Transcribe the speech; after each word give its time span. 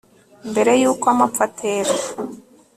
Mbere 0.49 0.71
yuko 0.81 1.05
amapfa 1.13 1.41
atera 1.47 1.91